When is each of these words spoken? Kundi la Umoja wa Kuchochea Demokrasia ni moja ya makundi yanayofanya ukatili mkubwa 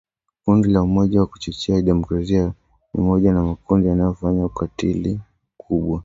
Kundi 0.43 0.67
la 0.73 0.81
Umoja 0.83 1.19
wa 1.21 1.27
Kuchochea 1.27 1.81
Demokrasia 1.81 2.53
ni 2.93 3.03
moja 3.03 3.29
ya 3.29 3.35
makundi 3.35 3.87
yanayofanya 3.87 4.45
ukatili 4.45 5.19
mkubwa 5.59 5.99